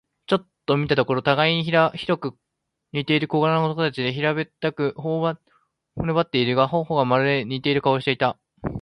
[0.25, 2.35] ちょっと見たところ、たがいにひどく
[2.91, 5.29] 似ている小柄な男たちで、平べったく、骨ば
[6.21, 8.39] ってはいるが、頬がまるまるしている顔をしていた。